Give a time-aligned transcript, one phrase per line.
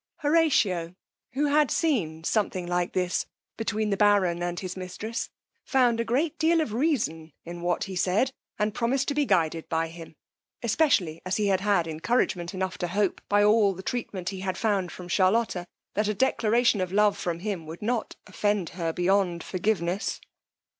[0.21, 0.95] Horatio,
[1.33, 5.29] who had seen something like this between the baron and his mistress,
[5.63, 9.69] found a great deal of reason in what he said, and promised to be guided
[9.69, 10.15] by him,
[10.63, 14.91] especially as he had encouragement enough to hope, by all the treatment he had found
[14.91, 20.19] from Charlotta, that a declaration of love from him would not offend her beyond forgiveness.